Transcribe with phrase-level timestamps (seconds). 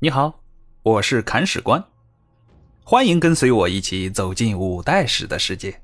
[0.00, 0.44] 你好，
[0.84, 1.84] 我是砍史官，
[2.84, 5.82] 欢迎跟随我一起走进五代史的世界。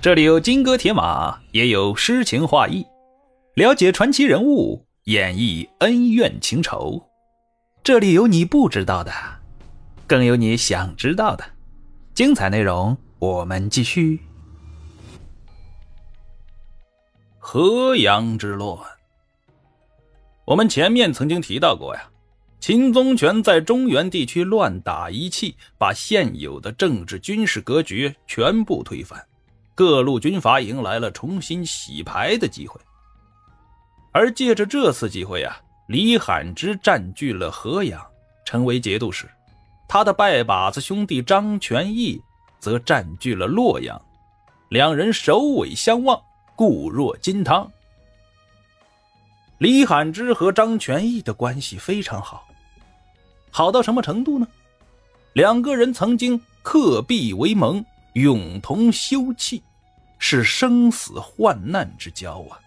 [0.00, 2.86] 这里有金戈铁马，也有诗情画意，
[3.52, 7.06] 了解传奇人物，演绎恩怨情仇。
[7.84, 9.12] 这里有你不知道的，
[10.06, 11.44] 更有你想知道的。
[12.14, 14.20] 精彩内容，我们继续。
[17.38, 18.78] 河阳之乱，
[20.46, 22.08] 我们前面曾经提到过呀。
[22.60, 29.24] 秦宗权在中原地区乱打一气，把现有的政治军事格局全部推翻，
[29.74, 32.80] 各路军阀迎来了重新洗牌的机会。
[34.12, 38.04] 而借着这次机会啊，李罕之占据了河阳，
[38.44, 39.26] 成为节度使；
[39.88, 42.20] 他的拜把子兄弟张全义
[42.58, 44.00] 则占据了洛阳，
[44.68, 46.20] 两人首尾相望，
[46.56, 47.70] 固若金汤。
[49.58, 52.46] 李罕之和张全义的关系非常好。
[53.50, 54.46] 好到什么程度呢？
[55.32, 59.62] 两个人曾经克壁为盟，永同休戚，
[60.18, 62.58] 是生死患难之交啊。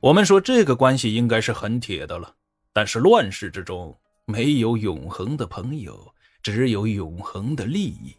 [0.00, 2.34] 我们说这个关系应该是很铁的了，
[2.72, 3.94] 但是乱世之中
[4.24, 8.16] 没有永恒的朋友，只有永恒的利益。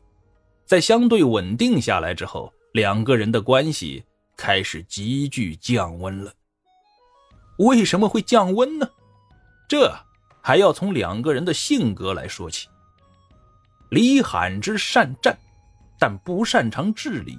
[0.67, 4.03] 在相对稳定下来之后，两个人的关系
[4.37, 6.31] 开始急剧降温了。
[7.65, 8.89] 为什么会降温呢？
[9.67, 9.93] 这。
[10.43, 12.67] 还要从两个人的性格来说起。
[13.91, 15.37] 李罕之善战，
[15.99, 17.37] 但不擅长治理。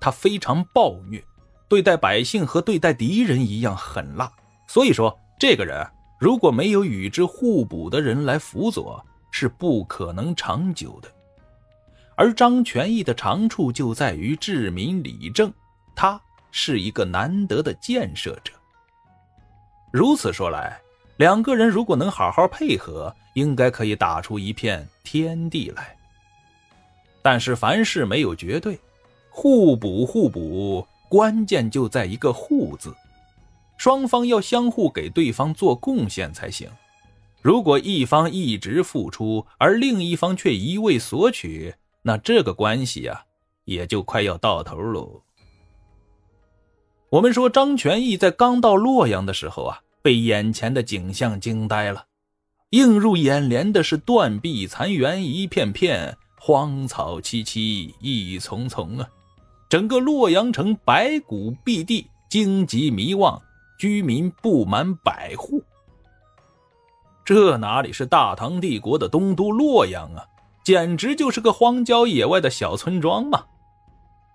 [0.00, 1.22] 他非常暴虐，
[1.68, 4.32] 对待百姓和对待敌人一样狠辣。
[4.66, 5.86] 所以说，这个人
[6.18, 11.12] 如果没有与之互补的人来辅佐，是不可能长久的。
[12.16, 15.52] 而张全义的长处就在于治民理政，
[15.94, 16.18] 他
[16.50, 18.54] 是一个难得的建设者。
[19.90, 20.80] 如此说来。
[21.18, 25.96] 两个人如果能好好配合，应该可以打出一片天地来。
[27.22, 28.78] 但是凡事没有绝对，
[29.28, 32.94] 互补互补，关键就在一个“互”字，
[33.76, 36.70] 双方要相互给对方做贡献才行。
[37.42, 43.24] 如果一方一直付出，而另一方却一味索取，那这个关系呀，
[43.64, 45.20] 也就快要到头喽。
[47.10, 49.80] 我们说张全义在刚到洛阳的时候啊。
[50.00, 52.06] 被眼前的景象惊呆了，
[52.70, 59.08] 映入眼帘的是断壁残垣一片片，荒草萋萋一丛丛啊！
[59.68, 63.38] 整个洛阳城白骨蔽地，荆棘弥望，
[63.78, 65.62] 居民不满百户。
[67.22, 70.24] 这哪里是大唐帝国的东都洛阳啊？
[70.64, 73.44] 简直就是个荒郊野外的小村庄嘛！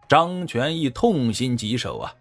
[0.08, 2.14] 张全义痛心疾首啊！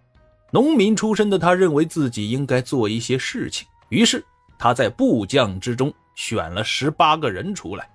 [0.54, 4.22] 农民出身的他，认为自己应该做一些事情，于是
[4.58, 7.88] 他在部将之中选了十八个人出来，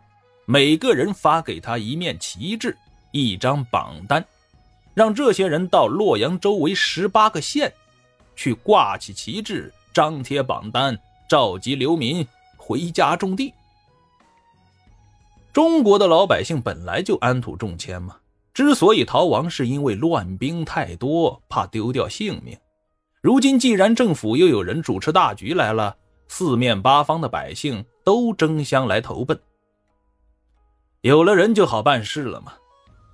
[0.46, 2.76] 每个人发给他一面旗帜、
[3.12, 4.26] 一张榜单，
[4.96, 7.72] 让这些人到洛阳周围十八个县，
[8.36, 10.98] 去挂起旗帜、张贴榜单，
[11.30, 13.54] 召集流民回家种地。
[15.54, 18.16] 中国的老百姓本来就安土重迁嘛。
[18.58, 22.58] 之所以逃亡，是因为乱兵太多，怕丢掉性命。
[23.22, 25.96] 如今既然政府又有人主持大局来了，
[26.28, 29.40] 四面八方的百姓都争相来投奔。
[31.02, 32.54] 有了人就好办事了嘛。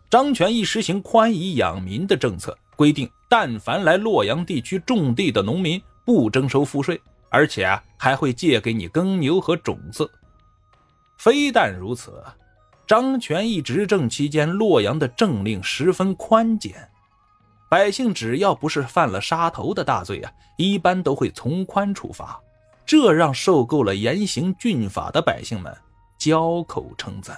[0.09, 10.09] 张全一实行宽以养民的政策，规定但凡来洛阳地区种地的农民不征收赋税，而且啊还会借给你耕牛和种子。
[11.17, 12.23] 非但如此。
[12.93, 16.87] 张全义执政期间，洛阳的政令十分宽简，
[17.67, 22.39] 百姓只要不是犯了杀头的大罪啊，一般都会从宽处罚，
[22.85, 25.75] 这让受够了严刑峻法的百姓们
[26.19, 27.35] 交口称赞。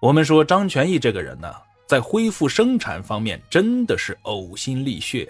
[0.00, 1.54] 我们说张全义这个人呢，
[1.86, 5.28] 在恢复生产方面真的是呕心沥血。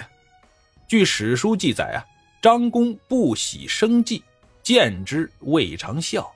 [0.86, 1.98] 据史书记载啊，
[2.40, 4.22] 张公不喜生计，
[4.62, 6.32] 见之未尝笑。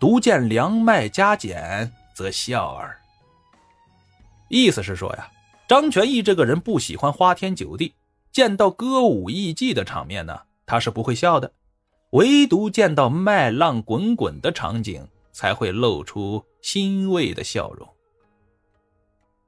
[0.00, 2.98] 独见粮麦加减，则笑耳。
[4.48, 5.30] 意思是说呀，
[5.68, 7.94] 张全义这个人不喜欢花天酒地，
[8.32, 11.52] 见到歌舞艺伎的场面呢，他是不会笑的，
[12.12, 17.86] 唯独见到麦浪滚滚的场景，才会露出欣慰的笑容。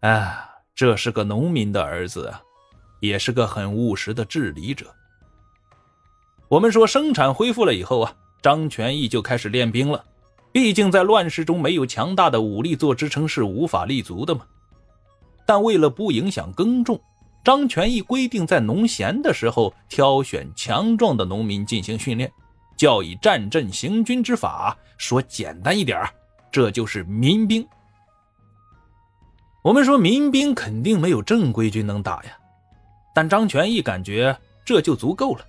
[0.00, 2.30] 啊，这是个农民的儿子，
[3.00, 4.94] 也是个很务实的治理者。
[6.48, 10.04] 我们说生产恢复了以后啊，张全义就开始练兵了。
[10.52, 14.42] 毕竟在乱世中，没有强大的武力做支撑是无法立足的嘛。
[15.46, 17.00] 但为了不影响耕种，
[17.42, 22.30] 张全义规定在农闲的时候挑选强壮的农民进行训练，
[22.76, 24.76] 教以战阵行军之法。
[24.98, 26.08] 说简单一点
[26.52, 27.66] 这就是民兵。
[29.62, 32.30] 我们说民兵肯定没有正规军能打呀，
[33.14, 35.44] 但张全义感觉这就足够了。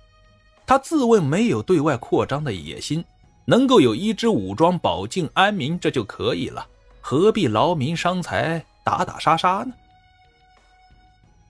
[0.66, 3.04] 他自问没有对外扩张的野心，
[3.46, 6.66] 能够有一支武装保境安民，这就可以了，
[7.00, 9.72] 何必劳民伤财，打打杀杀呢？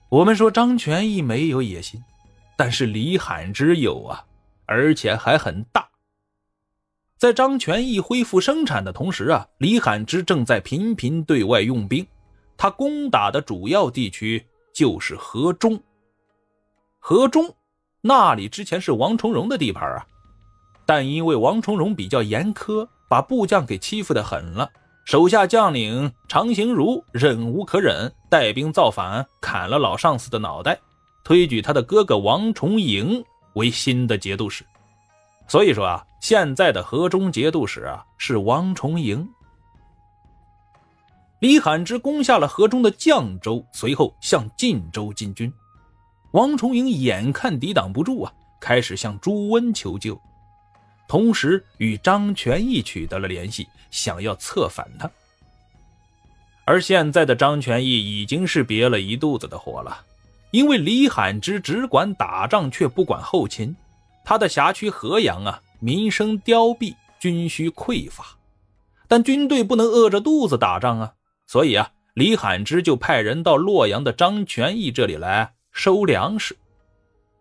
[0.09, 2.03] 我们说张全义没有野心，
[2.55, 4.25] 但是李罕之有啊，
[4.65, 5.87] 而且还很大。
[7.17, 12.05] 在张全义恢复生产的同时啊，李罕之正在频频对外用兵，
[12.57, 15.81] 他攻打的主要地区就是河中。
[16.99, 17.53] 河中。
[18.07, 20.05] 那里之前是王重荣的地盘啊，
[20.85, 24.69] 但因为王重荣比较严苛，把部将给欺负的狠了，
[25.05, 30.79] 手下将领常行如忍无可忍，带兵造反，砍了老上司的脑袋，
[31.23, 33.23] 推举他的哥哥王重营
[33.53, 34.65] 为新的节度使。
[35.47, 39.27] 所以说啊，现在的河中节度使啊是王重营。
[41.39, 45.51] 李罕之攻下了河中的绛州，随后向晋州进军。
[46.31, 50.19] 王重营眼看抵挡不住啊，开始向朱温求救，
[51.07, 55.09] 同时与张全义取得了联系，想要策反他。
[56.65, 60.03] 而现在的张全义已经是憋了一肚子的火了，
[60.51, 63.75] 因为李罕之只管打仗却不管后勤，
[64.23, 68.25] 他的辖区河阳啊，民生凋敝，军需匮乏，
[69.07, 71.13] 但军队不能饿着肚子打仗啊，
[71.45, 75.51] 所以啊，李罕之就派人到洛阳的张全义这里来。
[75.77, 76.55] 收粮食，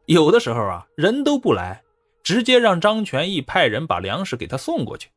[0.06, 1.83] 有的时候啊，人都不来，
[2.24, 5.10] 直接让张全义派人把粮食给他送过去。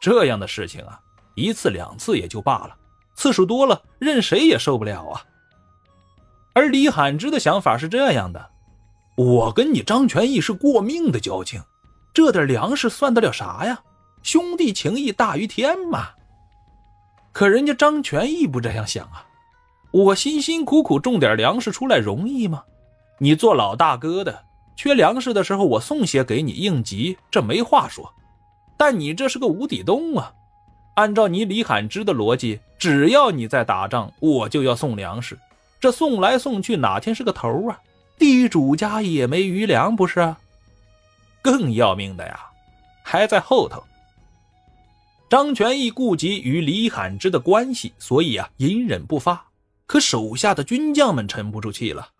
[0.00, 0.98] 这样的事情啊，
[1.36, 2.74] 一次两次也就罢了，
[3.14, 5.22] 次数多了，任谁也受不了啊。
[6.54, 8.50] 而李罕之的想法是这样的：
[9.16, 11.62] 我跟你张全义是过命的交情，
[12.14, 13.80] 这点粮食算得了啥呀？
[14.22, 16.08] 兄弟情义大于天嘛。
[17.32, 19.24] 可人家张全义不这样想啊。
[19.90, 22.64] 我辛辛苦苦种点粮食出来容易吗？
[23.18, 24.44] 你做老大哥的，
[24.78, 28.14] 缺粮食的时候我送些给你应急，这没话说。
[28.76, 30.32] 但你这是个无底洞啊！
[30.94, 35.36] 按照你李罕之的逻辑，只要你在打仗，我就要送粮食。
[35.80, 37.80] 这送来送去，哪天是个头啊？
[38.20, 40.38] 地主家也没余粮，不是啊？
[41.42, 42.38] 更要命的呀，
[43.02, 43.82] 还在后头。
[45.28, 49.46] 张全义顾及与李罕之的关系，所以啊，隐忍不发。
[49.88, 52.10] 可手下的军将们沉不住气了，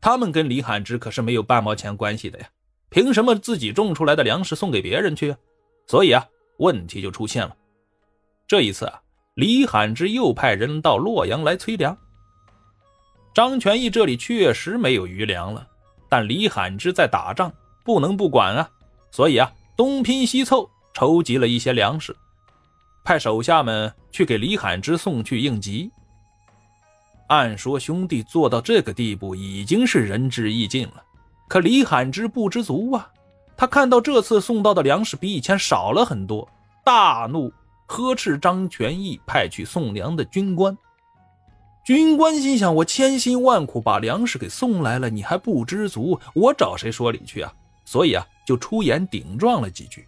[0.00, 2.46] 他们跟李罕之可是没有半毛钱关系的呀，
[2.88, 5.38] 凭什么自己种出来的粮食送给别人去啊？
[5.86, 6.24] 所以啊，
[6.58, 7.56] 问题就出现了。
[8.46, 9.00] 这一次啊，
[9.34, 11.96] 李罕之又派人到洛阳来催粮。
[13.34, 15.66] 张全义这里确实没有余粮了，
[16.08, 17.52] 但李罕之在打仗，
[17.84, 18.70] 不能不管啊，
[19.10, 22.16] 所以啊，东拼西凑筹集了一些粮食，
[23.04, 25.90] 派手下们去给李罕之送去应急。
[27.28, 31.02] 按说兄弟做到这个地步已经是仁至义尽了，
[31.46, 33.10] 可李罕之不知足啊！
[33.56, 36.48] 他看到这次送到的粮食比以前少了很多，
[36.84, 37.52] 大怒，
[37.86, 40.76] 呵斥张全义派去送粮的军官。
[41.84, 47.52] 军官心想：我千辛万苦把粮食给送来了，你还不知足，我找谁说理去啊？
[47.84, 50.06] 所以啊，就出言顶撞了几句，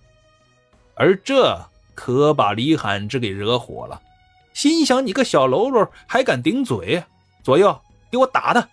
[0.94, 1.58] 而这
[1.94, 4.00] 可把李罕之给惹火了。
[4.52, 7.02] 心想：“你个小喽啰还敢顶嘴？
[7.42, 7.80] 左右，
[8.10, 8.68] 给我打他！”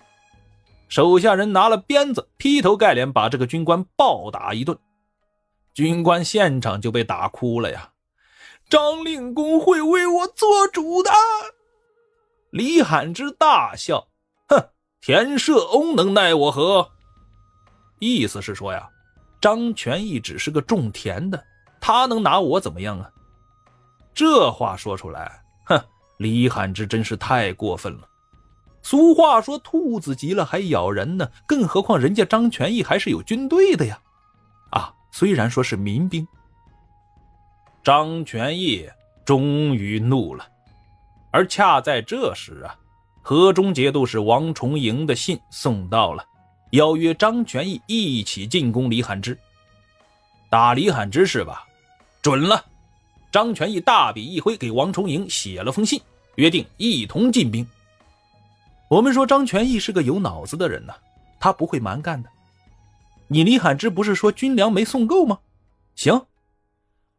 [0.90, 4.78] 手下人拿了鞭子，劈头盖脸把这个军官暴打一顿。
[5.74, 7.92] 军官现场就被打哭了呀！
[8.70, 11.12] 张令公会为我做主的。
[12.50, 14.08] 李罕之大笑
[14.50, 14.70] ：“哼，
[15.00, 16.90] 田舍翁能奈我何？”
[18.00, 18.90] 意思是说呀，
[19.40, 21.44] 张全义只是个种田的，
[21.80, 23.12] 他能拿我怎么样啊？
[24.14, 25.44] 这话说出来。
[25.68, 25.80] 哼，
[26.18, 28.08] 李罕之真是太过分了。
[28.82, 34.00] 俗话说，兔子急了还咬人呢，更何况人家张全义还是有军队的呀。
[34.72, 36.26] 啊，虽然说是民兵。
[37.84, 38.90] 张全义
[39.26, 40.46] 终于怒了，
[41.32, 42.76] 而恰在这时啊，
[43.22, 46.26] 河中节度使王重营的信送到了，
[46.72, 49.38] 邀约张全义一起进攻李罕之。
[50.50, 51.66] 打李罕之是吧？
[52.22, 52.64] 准了。
[53.32, 56.02] 张全义大笔一挥，给王重营写了封信，
[56.36, 57.68] 约定一同进兵。
[58.90, 60.94] 我们说张全义是个有脑子的人呢，
[61.40, 62.30] 他不会蛮干的。
[63.28, 65.40] 你李罕之不是说军粮没送够吗？
[65.96, 66.26] 行，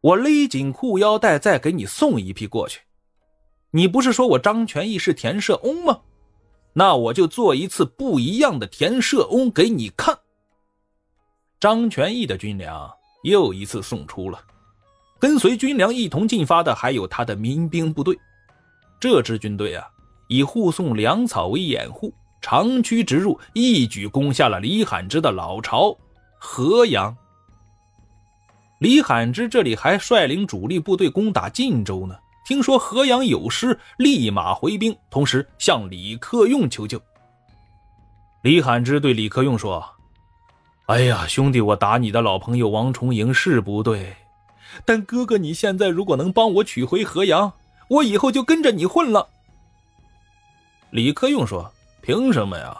[0.01, 2.81] 我勒紧裤腰带，再给你送一批过去。
[3.71, 6.01] 你不是说我张全义是田舍翁吗？
[6.73, 10.17] 那我就做一次不一样的田舍翁给你看。
[11.59, 12.91] 张全义的军粮
[13.23, 14.41] 又一次送出了。
[15.19, 18.17] 跟随军粮一同进发的还有他的民兵部队。
[18.99, 19.85] 这支军队啊，
[20.27, 25.95] 以护送粮草为掩护，长驱直入，一举攻下了李罕之的老巢
[26.37, 27.15] 河阳。
[28.79, 32.17] 李罕之这里还率领主力部队攻打晋州呢。
[32.45, 36.99] 听说河阳有失，立马回兵，同时向李克用求救。
[38.41, 39.85] 李罕之对李克用说
[40.87, 44.15] ：“哎呀，兄弟，我打你的老朋友王重营是不对，
[44.85, 47.53] 但哥哥你现在如果能帮我取回河阳，
[47.89, 49.29] 我以后就跟着你混了。”
[50.91, 51.71] 李克用说
[52.01, 52.75] ：“凭什么呀？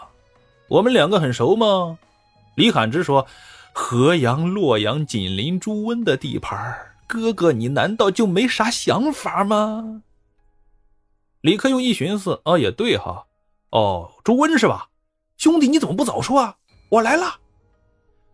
[0.68, 1.98] 我们两个很熟吗？”
[2.56, 3.28] 李罕之说
[3.74, 6.78] ：“河阳、洛阳紧邻朱温的地盘
[7.08, 10.04] 哥哥，你难道就没啥想法吗？
[11.42, 13.26] 李克用一寻思，啊，也对哈，
[13.72, 14.90] 哦，朱温是吧？
[15.38, 16.58] 兄弟，你怎么不早说啊？
[16.90, 17.40] 我来了。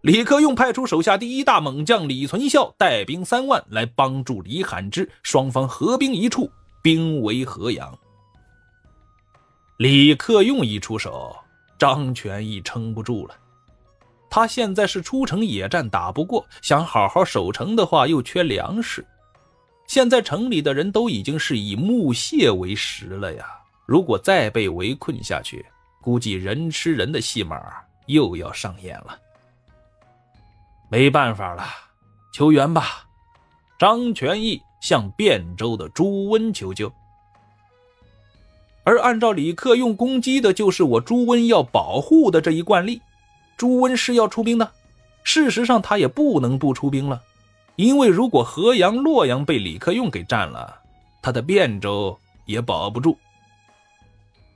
[0.06, 6.48] 李克用派出手下第一大猛将李存孝，带兵三万来帮助李罕之，双方合兵一处，
[6.84, 7.98] 兵围河阳。
[9.78, 11.36] 李克用一出手，
[11.80, 13.36] 张全义撑不住了。
[14.30, 19.04] 他现在是出城野战打不过，想好好守城的话又缺粮食。
[19.88, 23.48] 现在城里的人都已经是以木屑为食了呀！
[23.88, 25.66] 如果再被围困下去，
[26.00, 27.60] 估计人吃人的戏码
[28.06, 29.18] 又要上演了。
[30.89, 31.65] 没办法了，
[32.34, 33.06] 求援吧！
[33.77, 36.92] 张全义向汴州的朱温求救。
[38.84, 43.01] 而按照李克用攻击的，就是我朱温要保护的这一惯例。
[43.58, 44.72] 朱温是要出兵的，
[45.24, 47.22] 事实上他也不能不出兵了，
[47.77, 50.82] 因为如果河阳、洛阳被李克用给占了，
[51.22, 53.18] 他的汴州也保不住。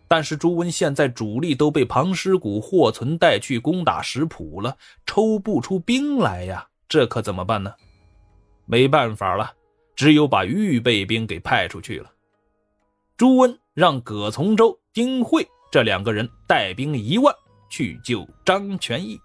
[0.10, 4.76] 但是朱温现在主力都被庞师古、霍存带去攻打石浦了，
[5.06, 7.74] 抽不出兵来呀，这可怎么办呢？
[8.66, 9.54] 没办法了，
[9.96, 12.12] 只有把预备兵给派出去了。
[13.16, 17.34] 朱温让葛从周、丁会这两个人带兵一万。
[17.72, 19.22] 去救张全义。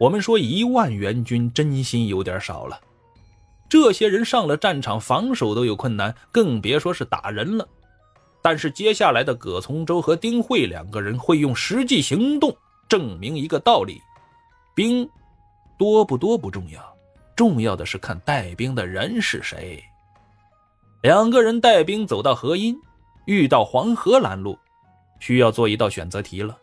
[0.00, 2.80] 我们说一万援军真心有点少了，
[3.68, 7.68] 这些人上了战场，防守都有困难，更别说是打人了。
[8.46, 12.56] 但是接下来的葛从周和丁慧两个人会用实际行动
[12.88, 14.00] 证明一个道理：
[14.72, 15.10] 兵
[15.76, 16.96] 多不多不重要，
[17.34, 17.74] 重要。
[17.74, 19.82] 的是看带兵的人是谁。
[21.02, 22.78] 两个人带兵走到河阴，
[23.24, 24.56] 遇到黄河拦路，
[25.18, 25.50] 需要。
[25.50, 26.56] 做一道选择题了。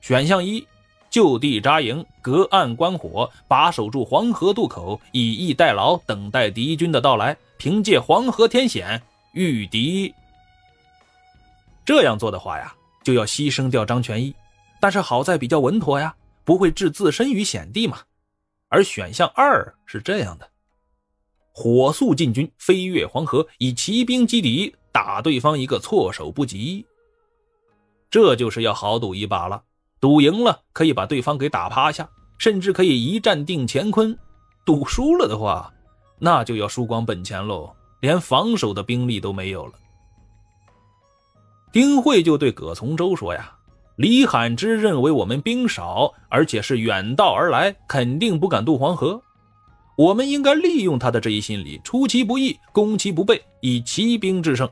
[0.00, 0.66] 选项一：
[1.08, 7.36] 就地扎营，隔岸观火，把守住黄河渡口，以逸待劳，等待敌军的到来。
[7.56, 9.00] 凭借黄河天险
[9.30, 10.12] 御敌。
[11.88, 12.70] 这样做的话呀，
[13.02, 14.34] 就要牺牲掉张全义，
[14.78, 16.14] 但是好在比较稳妥呀，
[16.44, 18.00] 不会置自身于险地嘛。
[18.68, 20.46] 而选项二是这样的：
[21.50, 26.84] 火速进军，飞越黄河，以骑兵击敌，打对方一个措手不及。
[28.10, 29.62] 这就是要豪赌一把了。
[29.98, 34.12] 赌赢了可以把对方给打趴下，甚至可以一战定乾坤；
[34.66, 35.72] 赌输了的话，
[36.18, 39.72] 那就要输光本钱喽，连防守的兵力都没有了。
[41.70, 43.52] 丁会就对葛从周说：“呀，
[43.96, 49.22] 李罕之认为我们兵少，而且是远道而来，肯定不敢渡黄河。
[49.96, 54.68] 我们应该利用他的这一心理，出其不意，攻其不备，以骑兵制胜。”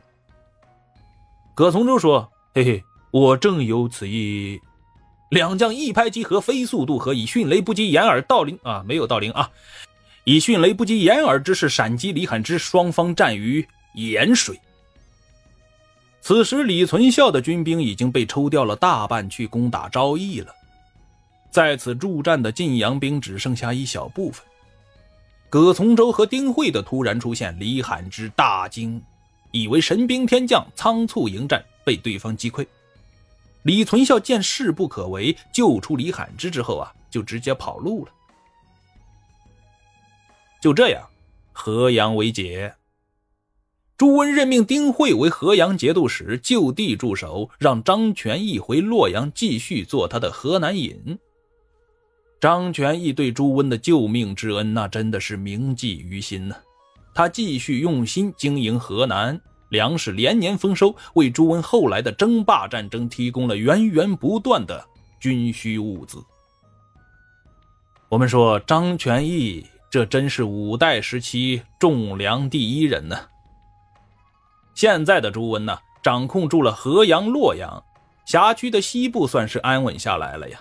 [1.54, 4.60] 葛从周说：“嘿嘿，我正有此意。”
[5.30, 9.50] 两将一拍即合，飞速渡河，以迅雷不及掩耳盗铃啊，没有盗铃啊，
[10.22, 12.58] 以迅雷不及掩耳之势闪击李罕之。
[12.58, 14.58] 双方战于盐水。
[16.26, 20.52] 此时，李存孝的军兵已经被抽调了大半去攻打昭义了，
[21.52, 24.44] 在此助战的晋阳兵只剩下一小部分。
[25.48, 29.00] 葛从周和丁会的突然出现，李罕之大惊，
[29.52, 32.66] 以为神兵天降，仓促迎战，被对方击溃。
[33.62, 38.10] 李存孝见势不可为，救出李罕之之后啊，就直接跑路了。
[40.60, 41.08] 就这样，
[41.52, 42.74] 河阳为解。
[43.98, 51.18] 朱温任命丁会为河阳节度使，就地驻守，让张全义回洛阳继续做他的河南尹。
[52.38, 56.54] 张全义对朱温的救命之恩，那真的是铭记于心呢。
[57.14, 59.40] 他继续用心经营河南。
[59.70, 64.86] 粮食连年丰收，为朱温后来的争霸战争提供了源源不断的
[65.18, 66.22] 军需物资。
[68.08, 73.18] 我们说张全义，这真是五代时期种粮第一人呢。
[74.76, 77.82] 现在的朱温呢，掌控住了河阳、洛阳
[78.26, 80.60] 辖区的西部，算是安稳下来了呀。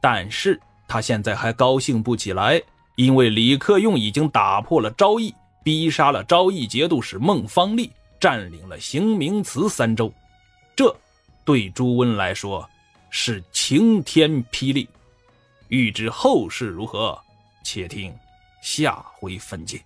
[0.00, 2.62] 但是他现在还高兴不起来，
[2.94, 5.34] 因为李克用已经打破了昭义，
[5.64, 10.12] 逼杀了昭义节度使孟方立，占领了行明祠三州，
[10.76, 10.94] 这
[11.44, 12.68] 对朱温来说
[13.10, 14.88] 是晴天霹雳。
[15.66, 17.18] 欲知后事如何，
[17.64, 18.14] 且听
[18.62, 19.82] 下回分解。